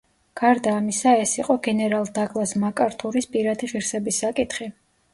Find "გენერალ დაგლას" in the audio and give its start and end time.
1.69-2.57